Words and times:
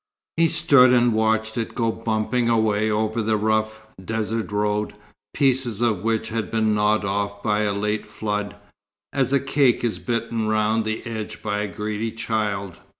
He 0.35 0.47
stood 0.47 0.91
and 0.93 1.13
watched 1.13 1.59
it 1.59 1.75
go 1.75 1.91
bumping 1.91 2.49
away 2.49 2.89
over 2.89 3.21
the 3.21 3.37
rough, 3.37 3.85
desert 4.03 4.51
road, 4.51 4.95
pieces 5.35 5.79
of 5.79 6.01
which 6.01 6.29
had 6.29 6.49
been 6.49 6.73
gnawed 6.73 7.05
off 7.05 7.43
by 7.43 7.59
a 7.59 7.73
late 7.73 8.07
flood, 8.07 8.55
as 9.13 9.31
a 9.31 9.39
cake 9.39 9.83
is 9.83 9.99
bitten 9.99 10.47
round 10.47 10.85
the 10.85 11.05
edge 11.05 11.43
by 11.43 11.59
a 11.61 11.67
greedy 11.67 12.11
child. 12.11 12.79